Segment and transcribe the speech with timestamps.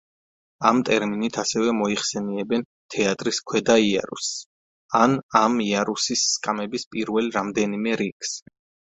[0.67, 2.63] ამ ტერმინით ასევე მოიხსენიებენ
[2.95, 4.31] თეატრის ქვედა იარუსს,
[5.01, 8.35] ან ამ იარუსის სკამების პირველ რამდენიმე რიგს.